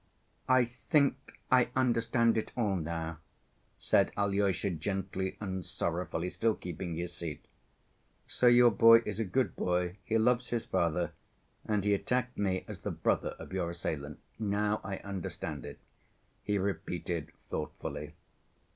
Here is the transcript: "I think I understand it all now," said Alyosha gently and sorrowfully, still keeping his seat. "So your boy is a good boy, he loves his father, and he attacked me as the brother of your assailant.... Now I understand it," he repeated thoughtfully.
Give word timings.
"I 0.49 0.65
think 0.65 1.35
I 1.51 1.69
understand 1.75 2.35
it 2.35 2.51
all 2.57 2.75
now," 2.75 3.19
said 3.77 4.11
Alyosha 4.17 4.71
gently 4.71 5.37
and 5.39 5.63
sorrowfully, 5.63 6.31
still 6.31 6.55
keeping 6.55 6.95
his 6.95 7.13
seat. 7.13 7.45
"So 8.27 8.47
your 8.47 8.71
boy 8.71 9.03
is 9.05 9.19
a 9.19 9.23
good 9.23 9.55
boy, 9.55 9.97
he 10.03 10.17
loves 10.17 10.49
his 10.49 10.65
father, 10.65 11.11
and 11.67 11.83
he 11.83 11.93
attacked 11.93 12.35
me 12.35 12.65
as 12.67 12.79
the 12.79 12.89
brother 12.89 13.35
of 13.37 13.53
your 13.53 13.69
assailant.... 13.69 14.17
Now 14.39 14.81
I 14.83 14.97
understand 14.97 15.67
it," 15.67 15.77
he 16.43 16.57
repeated 16.57 17.31
thoughtfully. 17.51 18.15